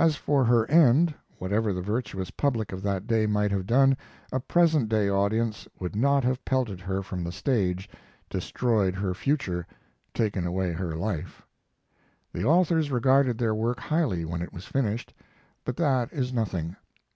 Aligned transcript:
As 0.00 0.16
for 0.16 0.44
her 0.44 0.68
end, 0.68 1.14
whatever 1.38 1.72
the 1.72 1.80
virtuous 1.80 2.32
public 2.32 2.72
of 2.72 2.82
that 2.82 3.06
day 3.06 3.24
might 3.24 3.52
have 3.52 3.68
done, 3.68 3.96
a 4.32 4.40
present 4.40 4.88
day 4.88 5.08
audience 5.08 5.68
would 5.78 5.94
not 5.94 6.24
have 6.24 6.44
pelted 6.44 6.80
her 6.80 7.04
from 7.04 7.22
the 7.22 7.30
stage, 7.30 7.88
destroyed 8.28 8.96
her 8.96 9.14
future, 9.14 9.64
taken 10.12 10.44
away 10.44 10.72
her 10.72 10.96
life. 10.96 11.42
The 12.32 12.42
authors 12.42 12.90
regarded 12.90 13.38
their 13.38 13.54
work 13.54 13.78
highly 13.78 14.24
when 14.24 14.42
it 14.42 14.52
was 14.52 14.64
finished, 14.66 15.14
but 15.64 15.76
that 15.76 16.12
is 16.12 16.32
nothing. 16.32 16.74